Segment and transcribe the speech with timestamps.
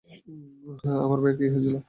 [1.03, 1.75] আমার ভাইয়ের কী হয়েছিল?